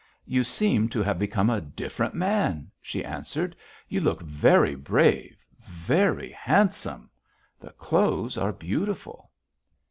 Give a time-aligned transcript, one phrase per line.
[0.25, 3.55] "'You seem to have become a different man,' she answered.
[3.87, 7.11] 'You look very brave, very handsome.
[7.59, 9.29] The clothes are beautiful.'